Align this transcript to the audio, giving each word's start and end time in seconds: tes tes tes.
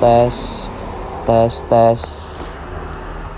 tes 0.00 0.70
tes 1.26 1.62
tes. 1.68 2.47